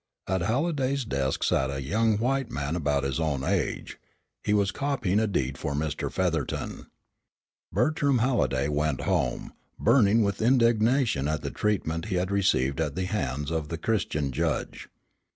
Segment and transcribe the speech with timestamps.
[0.25, 3.99] At Halliday's desk sat a young white man about his own age.
[4.43, 6.11] He was copying a deed for Mr.
[6.11, 6.69] Featherton.
[6.69, 6.85] PARY IV
[7.71, 13.05] Bertram Halliday went home, burning with indignation at the treatment he had received at the
[13.05, 14.89] hands of the Christian judge.